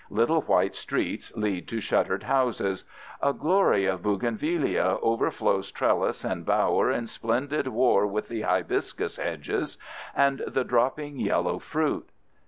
[0.09, 2.85] Little white streets lead to shuttered houses.
[3.21, 9.77] A glory of buginvillæa overflows trellis and bower in splendid war with the hibiscus hedges
[10.15, 12.09] and the dropping yellow fruit.